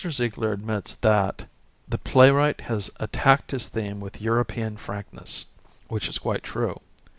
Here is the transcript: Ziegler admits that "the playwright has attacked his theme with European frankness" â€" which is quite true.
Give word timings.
Ziegler 0.09 0.51
admits 0.51 0.95
that 1.01 1.47
"the 1.87 1.99
playwright 1.99 2.61
has 2.61 2.89
attacked 2.99 3.51
his 3.51 3.67
theme 3.67 3.99
with 3.99 4.19
European 4.19 4.75
frankness" 4.75 5.45
â€" 5.45 5.71
which 5.91 6.07
is 6.07 6.17
quite 6.17 6.41
true. 6.41 6.81